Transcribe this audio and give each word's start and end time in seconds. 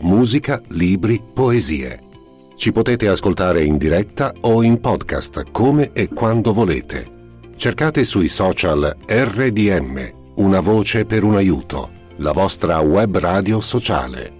musica, 0.00 0.60
libri, 0.68 1.22
poesie. 1.32 2.06
Ci 2.54 2.72
potete 2.72 3.08
ascoltare 3.08 3.62
in 3.62 3.76
diretta 3.76 4.32
o 4.40 4.62
in 4.62 4.80
podcast 4.80 5.50
come 5.50 5.92
e 5.92 6.08
quando 6.08 6.52
volete. 6.52 7.16
Cercate 7.56 8.04
sui 8.04 8.28
social 8.28 8.96
RDM, 9.06 10.34
una 10.36 10.60
voce 10.60 11.04
per 11.04 11.24
un 11.24 11.34
aiuto, 11.34 11.90
la 12.16 12.32
vostra 12.32 12.78
web 12.80 13.18
radio 13.18 13.60
sociale. 13.60 14.36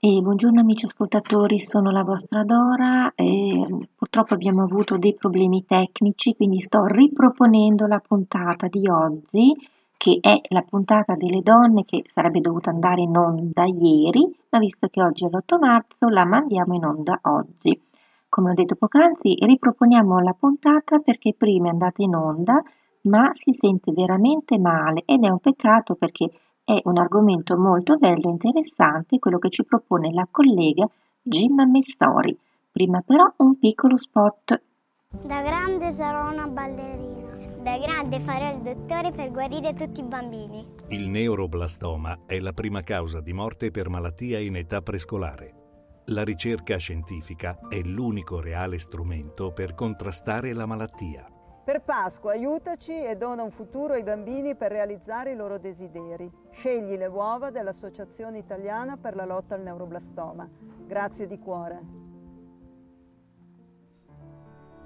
E 0.00 0.20
buongiorno 0.20 0.60
amici 0.60 0.84
ascoltatori, 0.84 1.58
sono 1.58 1.90
la 1.90 2.04
vostra 2.04 2.44
Dora 2.44 3.12
e 3.16 3.66
purtroppo 4.08 4.32
abbiamo 4.32 4.62
avuto 4.62 4.96
dei 4.96 5.14
problemi 5.14 5.66
tecnici, 5.66 6.34
quindi 6.34 6.60
sto 6.60 6.86
riproponendo 6.86 7.86
la 7.86 7.98
puntata 7.98 8.66
di 8.66 8.88
oggi, 8.88 9.54
che 9.98 10.16
è 10.22 10.40
la 10.48 10.62
puntata 10.62 11.14
delle 11.14 11.42
donne 11.42 11.84
che 11.84 12.04
sarebbe 12.06 12.40
dovuta 12.40 12.70
andare 12.70 13.02
in 13.02 13.14
onda 13.14 13.64
ieri, 13.66 14.26
ma 14.48 14.58
visto 14.60 14.88
che 14.88 15.02
oggi 15.02 15.26
è 15.26 15.28
l'8 15.28 15.58
marzo 15.60 16.08
la 16.08 16.24
mandiamo 16.24 16.74
in 16.74 16.86
onda 16.86 17.18
oggi. 17.24 17.78
Come 18.30 18.50
ho 18.50 18.54
detto 18.54 18.76
poc'anzi, 18.76 19.36
riproponiamo 19.40 20.20
la 20.20 20.32
puntata 20.32 21.00
perché 21.00 21.34
prima 21.36 21.66
è 21.66 21.72
andata 21.72 22.02
in 22.02 22.14
onda, 22.14 22.62
ma 23.02 23.30
si 23.34 23.52
sente 23.52 23.92
veramente 23.92 24.58
male 24.58 25.02
ed 25.04 25.22
è 25.22 25.28
un 25.28 25.38
peccato 25.38 25.96
perché 25.96 26.30
è 26.64 26.80
un 26.84 26.96
argomento 26.96 27.58
molto 27.58 27.96
bello 27.98 28.28
e 28.28 28.32
interessante 28.32 29.18
quello 29.18 29.38
che 29.38 29.50
ci 29.50 29.64
propone 29.64 30.12
la 30.14 30.26
collega 30.30 30.88
Gemma 31.20 31.66
Messori. 31.66 32.34
Prima 32.78 33.02
però 33.04 33.24
un 33.38 33.58
piccolo 33.58 33.96
spot. 33.96 34.62
Da 35.08 35.42
grande 35.42 35.90
sarò 35.90 36.30
una 36.30 36.46
ballerina. 36.46 37.56
Da 37.60 37.76
grande 37.76 38.20
farò 38.20 38.54
il 38.54 38.60
dottore 38.60 39.10
per 39.10 39.32
guarire 39.32 39.74
tutti 39.74 39.98
i 39.98 40.04
bambini. 40.04 40.64
Il 40.86 41.08
neuroblastoma 41.08 42.20
è 42.24 42.38
la 42.38 42.52
prima 42.52 42.82
causa 42.82 43.20
di 43.20 43.32
morte 43.32 43.72
per 43.72 43.88
malattia 43.88 44.38
in 44.38 44.54
età 44.54 44.80
prescolare. 44.80 45.54
La 46.04 46.22
ricerca 46.22 46.76
scientifica 46.76 47.58
è 47.68 47.80
l'unico 47.80 48.40
reale 48.40 48.78
strumento 48.78 49.50
per 49.50 49.74
contrastare 49.74 50.52
la 50.52 50.66
malattia. 50.66 51.26
Per 51.64 51.82
Pasqua 51.82 52.30
aiutaci 52.30 52.92
e 52.92 53.16
dona 53.16 53.42
un 53.42 53.50
futuro 53.50 53.94
ai 53.94 54.04
bambini 54.04 54.54
per 54.54 54.70
realizzare 54.70 55.32
i 55.32 55.36
loro 55.36 55.58
desideri. 55.58 56.30
Scegli 56.52 56.96
le 56.96 57.06
uova 57.06 57.50
dell'Associazione 57.50 58.38
Italiana 58.38 58.96
per 58.96 59.16
la 59.16 59.24
lotta 59.24 59.56
al 59.56 59.62
neuroblastoma. 59.62 60.48
Grazie 60.86 61.26
di 61.26 61.40
cuore. 61.40 62.07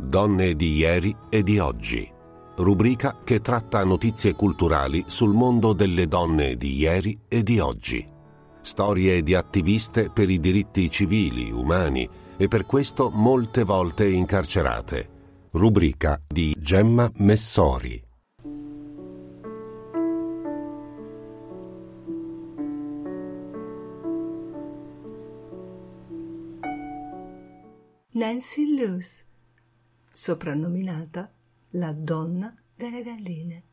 Donne 0.03 0.55
di 0.55 0.77
ieri 0.77 1.17
e 1.29 1.43
di 1.43 1.59
oggi. 1.59 2.11
Rubrica 2.57 3.19
che 3.25 3.41
tratta 3.41 3.85
notizie 3.85 4.35
culturali 4.35 5.05
sul 5.07 5.33
mondo 5.33 5.73
delle 5.73 6.07
donne 6.07 6.57
di 6.57 6.77
ieri 6.77 7.19
e 7.29 7.43
di 7.43 7.59
oggi. 7.59 8.07
Storie 8.61 9.23
di 9.23 9.35
attiviste 9.35 10.11
per 10.11 10.29
i 10.29 10.39
diritti 10.39 10.91
civili, 10.91 11.51
umani 11.51 12.09
e 12.37 12.49
per 12.49 12.67
questo 12.67 13.11
molte 13.11 13.65
volte 13.65 14.09
incarcerate 14.09 15.13
rubrica 15.53 16.19
di 16.27 16.55
Gemma 16.59 17.11
Messori. 17.17 18.03
Nancy 28.15 28.77
Luce, 28.77 29.25
soprannominata 30.13 31.33
la 31.71 31.93
donna 31.93 32.55
delle 32.75 33.03
galline. 33.03 33.65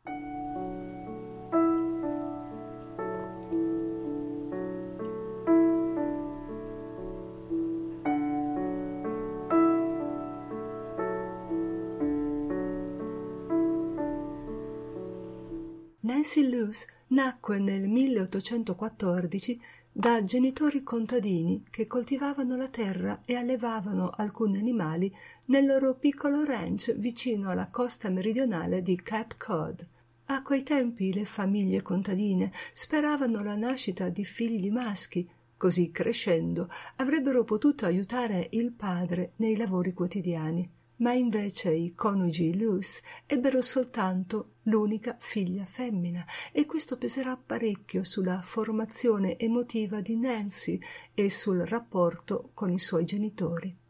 Nancy 16.01 16.49
Luce 16.49 16.87
nacque 17.07 17.59
nel 17.59 17.87
1814 17.87 19.61
da 19.91 20.21
genitori 20.21 20.83
contadini 20.83 21.63
che 21.69 21.87
coltivavano 21.87 22.55
la 22.55 22.69
terra 22.69 23.21
e 23.25 23.35
allevavano 23.35 24.09
alcuni 24.09 24.57
animali 24.57 25.13
nel 25.45 25.65
loro 25.65 25.95
piccolo 25.95 26.43
ranch 26.43 26.95
vicino 26.95 27.49
alla 27.49 27.69
costa 27.69 28.09
meridionale 28.09 28.81
di 28.81 28.95
Cape 29.01 29.35
Cod. 29.37 29.87
A 30.25 30.41
quei 30.43 30.63
tempi 30.63 31.11
le 31.11 31.25
famiglie 31.25 31.81
contadine 31.81 32.51
speravano 32.71 33.43
la 33.43 33.55
nascita 33.55 34.09
di 34.09 34.23
figli 34.23 34.69
maschi, 34.69 35.27
così 35.57 35.91
crescendo 35.91 36.69
avrebbero 36.97 37.43
potuto 37.43 37.85
aiutare 37.85 38.47
il 38.51 38.71
padre 38.71 39.33
nei 39.37 39.57
lavori 39.57 39.93
quotidiani 39.93 40.77
ma 40.99 41.13
invece 41.13 41.71
i 41.71 41.93
coniugi 41.93 42.57
Luce 42.57 43.01
ebbero 43.25 43.61
soltanto 43.61 44.49
l'unica 44.63 45.17
figlia 45.19 45.65
femmina 45.65 46.25
e 46.51 46.65
questo 46.65 46.97
peserà 46.97 47.37
parecchio 47.37 48.03
sulla 48.03 48.41
formazione 48.41 49.37
emotiva 49.37 50.01
di 50.01 50.17
Nancy 50.17 50.79
e 51.13 51.29
sul 51.29 51.59
rapporto 51.59 52.51
con 52.53 52.71
i 52.71 52.79
suoi 52.79 53.05
genitori. 53.05 53.88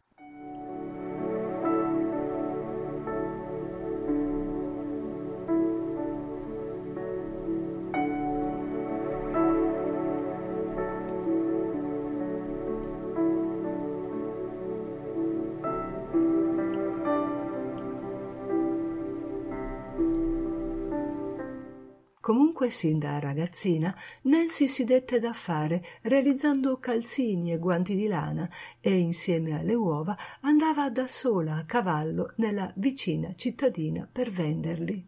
Comunque 22.20 22.68
sin 22.68 22.98
da 22.98 23.18
ragazzina 23.18 23.96
Nancy 24.22 24.68
si 24.68 24.84
dette 24.84 25.18
da 25.20 25.32
fare 25.32 25.82
realizzando 26.02 26.78
calzini 26.78 27.50
e 27.50 27.58
guanti 27.58 27.94
di 27.94 28.06
lana 28.08 28.46
e 28.78 28.98
insieme 28.98 29.58
alle 29.58 29.72
uova 29.72 30.14
andava 30.42 30.90
da 30.90 31.08
sola 31.08 31.56
a 31.56 31.64
cavallo 31.64 32.34
nella 32.36 32.70
vicina 32.76 33.32
cittadina 33.34 34.06
per 34.10 34.30
venderli. 34.30 35.02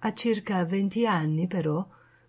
A 0.00 0.12
circa 0.12 0.64
venti 0.64 1.06
anni 1.06 1.46
però 1.46 1.86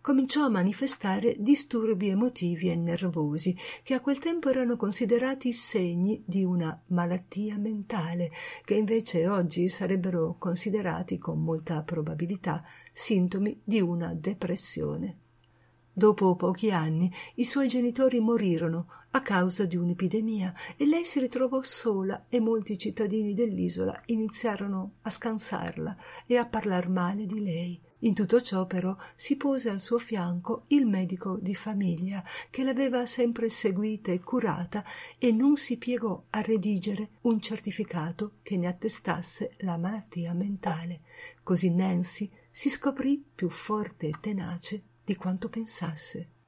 cominciò 0.09 0.45
a 0.45 0.49
manifestare 0.49 1.35
disturbi 1.37 2.07
emotivi 2.07 2.71
e 2.71 2.75
nervosi 2.75 3.55
che 3.83 3.93
a 3.93 3.99
quel 3.99 4.17
tempo 4.17 4.49
erano 4.49 4.75
considerati 4.75 5.53
segni 5.53 6.23
di 6.25 6.43
una 6.43 6.81
malattia 6.87 7.59
mentale, 7.59 8.31
che 8.65 8.73
invece 8.73 9.27
oggi 9.27 9.69
sarebbero 9.69 10.35
considerati 10.39 11.19
con 11.19 11.43
molta 11.43 11.83
probabilità 11.83 12.63
sintomi 12.91 13.61
di 13.63 13.81
una 13.81 14.15
depressione. 14.15 15.17
Dopo 15.93 16.35
pochi 16.35 16.71
anni 16.71 17.13
i 17.35 17.43
suoi 17.43 17.67
genitori 17.67 18.19
morirono 18.19 18.87
a 19.11 19.21
causa 19.21 19.65
di 19.65 19.75
un'epidemia 19.75 20.51
e 20.75 20.87
lei 20.87 21.05
si 21.05 21.19
ritrovò 21.19 21.61
sola 21.61 22.25
e 22.29 22.39
molti 22.39 22.79
cittadini 22.79 23.35
dell'isola 23.35 24.01
iniziarono 24.05 24.93
a 25.03 25.09
scansarla 25.11 25.95
e 26.25 26.35
a 26.35 26.47
parlar 26.47 26.89
male 26.89 27.27
di 27.27 27.43
lei. 27.43 27.79
In 28.03 28.13
tutto 28.13 28.39
ciò 28.39 28.65
però 28.65 28.95
si 29.15 29.35
pose 29.35 29.69
al 29.69 29.81
suo 29.81 29.97
fianco 29.97 30.63
il 30.67 30.85
medico 30.85 31.37
di 31.41 31.53
famiglia 31.53 32.23
che 32.49 32.63
l'aveva 32.63 33.05
sempre 33.05 33.49
seguita 33.49 34.11
e 34.11 34.21
curata 34.21 34.85
e 35.17 35.31
non 35.33 35.57
si 35.57 35.77
piegò 35.77 36.23
a 36.29 36.41
redigere 36.41 37.09
un 37.21 37.41
certificato 37.41 38.35
che 38.41 38.55
ne 38.57 38.67
attestasse 38.67 39.51
la 39.59 39.77
malattia 39.77 40.33
mentale. 40.33 41.01
Così 41.43 41.73
Nancy 41.73 42.29
si 42.49 42.69
scoprì 42.69 43.21
più 43.35 43.49
forte 43.49 44.07
e 44.07 44.13
tenace 44.21 44.83
di 45.03 45.15
quanto 45.15 45.49
pensasse. 45.49 46.38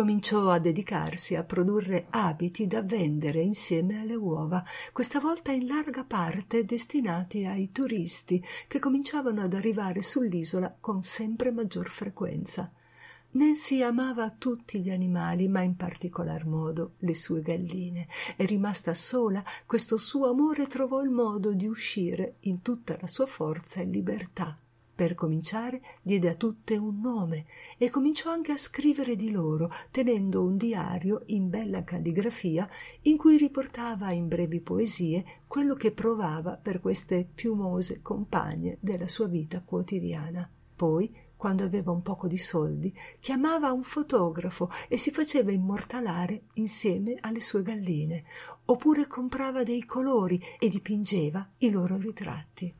Cominciò 0.00 0.48
a 0.48 0.58
dedicarsi 0.58 1.34
a 1.34 1.44
produrre 1.44 2.06
abiti 2.08 2.66
da 2.66 2.82
vendere 2.82 3.42
insieme 3.42 4.00
alle 4.00 4.14
uova, 4.14 4.64
questa 4.94 5.20
volta 5.20 5.52
in 5.52 5.66
larga 5.66 6.04
parte 6.04 6.64
destinati 6.64 7.44
ai 7.44 7.70
turisti 7.70 8.42
che 8.66 8.78
cominciavano 8.78 9.42
ad 9.42 9.52
arrivare 9.52 10.00
sull'isola 10.00 10.74
con 10.80 11.02
sempre 11.02 11.50
maggior 11.50 11.90
frequenza. 11.90 12.72
Nancy 13.32 13.82
amava 13.82 14.30
tutti 14.30 14.80
gli 14.80 14.88
animali, 14.88 15.48
ma 15.48 15.60
in 15.60 15.76
particolar 15.76 16.46
modo 16.46 16.94
le 17.00 17.14
sue 17.14 17.42
galline. 17.42 18.08
E 18.36 18.46
rimasta 18.46 18.94
sola, 18.94 19.44
questo 19.66 19.98
suo 19.98 20.30
amore 20.30 20.66
trovò 20.66 21.02
il 21.02 21.10
modo 21.10 21.52
di 21.52 21.66
uscire 21.66 22.36
in 22.40 22.62
tutta 22.62 22.96
la 22.98 23.06
sua 23.06 23.26
forza 23.26 23.80
e 23.80 23.84
libertà 23.84 24.58
per 25.00 25.14
cominciare 25.14 25.80
diede 26.02 26.28
a 26.28 26.34
tutte 26.34 26.76
un 26.76 27.00
nome 27.00 27.46
e 27.78 27.88
cominciò 27.88 28.30
anche 28.30 28.52
a 28.52 28.58
scrivere 28.58 29.16
di 29.16 29.30
loro, 29.30 29.72
tenendo 29.90 30.44
un 30.44 30.58
diario 30.58 31.22
in 31.28 31.48
bella 31.48 31.82
calligrafia 31.84 32.68
in 33.04 33.16
cui 33.16 33.38
riportava 33.38 34.12
in 34.12 34.28
brevi 34.28 34.60
poesie 34.60 35.24
quello 35.46 35.72
che 35.72 35.92
provava 35.92 36.58
per 36.58 36.80
queste 36.80 37.26
piumose 37.34 38.02
compagne 38.02 38.76
della 38.78 39.08
sua 39.08 39.26
vita 39.26 39.62
quotidiana. 39.62 40.46
Poi 40.76 41.10
quando 41.34 41.64
aveva 41.64 41.92
un 41.92 42.02
poco 42.02 42.28
di 42.28 42.36
soldi, 42.36 42.94
chiamava 43.20 43.72
un 43.72 43.82
fotografo 43.82 44.70
e 44.86 44.98
si 44.98 45.10
faceva 45.10 45.50
immortalare 45.50 46.42
insieme 46.56 47.16
alle 47.20 47.40
sue 47.40 47.62
galline, 47.62 48.22
oppure 48.66 49.06
comprava 49.06 49.62
dei 49.62 49.86
colori 49.86 50.38
e 50.58 50.68
dipingeva 50.68 51.52
i 51.60 51.70
loro 51.70 51.96
ritratti. 51.96 52.79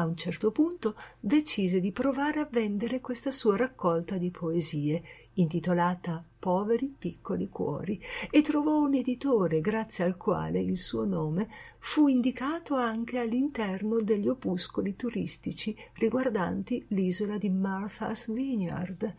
A 0.00 0.06
un 0.06 0.16
certo 0.16 0.50
punto 0.50 0.96
decise 1.20 1.78
di 1.78 1.92
provare 1.92 2.40
a 2.40 2.48
vendere 2.50 3.02
questa 3.02 3.30
sua 3.30 3.58
raccolta 3.58 4.16
di 4.16 4.30
poesie, 4.30 5.02
intitolata 5.34 6.24
Poveri 6.38 6.94
piccoli 6.98 7.50
cuori, 7.50 8.00
e 8.30 8.40
trovò 8.40 8.80
un 8.80 8.94
editore 8.94 9.60
grazie 9.60 10.04
al 10.04 10.16
quale 10.16 10.58
il 10.58 10.78
suo 10.78 11.04
nome 11.04 11.50
fu 11.78 12.08
indicato 12.08 12.76
anche 12.76 13.18
all'interno 13.18 14.00
degli 14.00 14.26
opuscoli 14.26 14.96
turistici 14.96 15.76
riguardanti 15.96 16.82
l'isola 16.88 17.36
di 17.36 17.50
Martha's 17.50 18.32
Vineyard. 18.32 19.14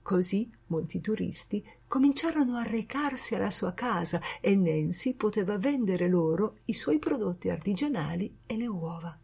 Così 0.00 0.50
molti 0.68 1.02
turisti 1.02 1.62
cominciarono 1.86 2.56
a 2.56 2.62
recarsi 2.62 3.34
alla 3.34 3.50
sua 3.50 3.74
casa 3.74 4.18
e 4.40 4.56
Nancy 4.56 5.12
poteva 5.12 5.58
vendere 5.58 6.08
loro 6.08 6.60
i 6.64 6.72
suoi 6.72 6.98
prodotti 6.98 7.50
artigianali 7.50 8.38
e 8.46 8.56
le 8.56 8.66
uova. 8.66 9.21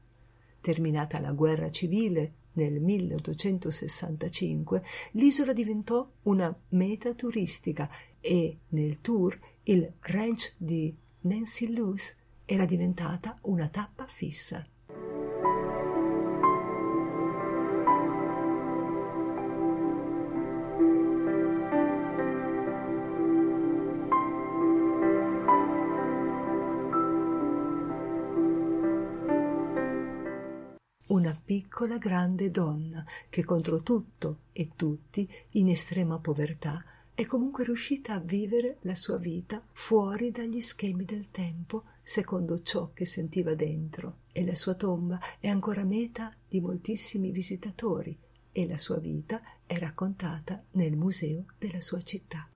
Terminata 0.68 1.18
la 1.18 1.32
guerra 1.32 1.70
civile 1.70 2.34
nel 2.52 2.78
1865, 2.78 4.84
l'isola 5.12 5.54
diventò 5.54 6.06
una 6.24 6.54
meta 6.72 7.14
turistica 7.14 7.90
e 8.20 8.58
nel 8.68 9.00
tour 9.00 9.40
il 9.62 9.90
ranch 9.98 10.52
di 10.58 10.94
Nancy 11.20 11.72
Luce 11.72 12.16
era 12.44 12.66
diventata 12.66 13.34
una 13.44 13.68
tappa 13.68 14.06
fissa. 14.06 14.68
Una 31.18 31.38
piccola 31.44 31.98
grande 31.98 32.48
donna 32.48 33.04
che 33.28 33.44
contro 33.44 33.82
tutto 33.82 34.42
e 34.52 34.70
tutti, 34.76 35.28
in 35.54 35.68
estrema 35.68 36.20
povertà, 36.20 36.84
è 37.12 37.26
comunque 37.26 37.64
riuscita 37.64 38.14
a 38.14 38.20
vivere 38.20 38.76
la 38.82 38.94
sua 38.94 39.18
vita 39.18 39.60
fuori 39.72 40.30
dagli 40.30 40.60
schemi 40.60 41.04
del 41.04 41.32
tempo, 41.32 41.82
secondo 42.04 42.62
ciò 42.62 42.92
che 42.94 43.04
sentiva 43.04 43.56
dentro, 43.56 44.18
e 44.30 44.46
la 44.46 44.54
sua 44.54 44.74
tomba 44.74 45.18
è 45.40 45.48
ancora 45.48 45.82
meta 45.82 46.32
di 46.48 46.60
moltissimi 46.60 47.32
visitatori 47.32 48.16
e 48.52 48.68
la 48.68 48.78
sua 48.78 48.98
vita 48.98 49.42
è 49.66 49.76
raccontata 49.76 50.62
nel 50.72 50.96
museo 50.96 51.46
della 51.58 51.80
sua 51.80 52.00
città. 52.00 52.48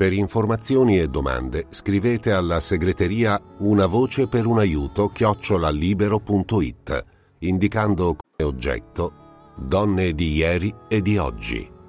Per 0.00 0.14
informazioni 0.14 0.98
e 0.98 1.08
domande 1.08 1.66
scrivete 1.68 2.32
alla 2.32 2.58
segreteria 2.60 3.38
Una 3.58 3.84
voce 3.84 4.28
per 4.28 4.46
un 4.46 4.58
aiuto 4.58 5.08
chiocciolalibero.it 5.08 7.04
indicando 7.40 8.16
come 8.16 8.48
oggetto 8.50 9.12
Donne 9.56 10.14
di 10.14 10.32
ieri 10.32 10.74
e 10.88 11.02
di 11.02 11.18
oggi. 11.18 11.79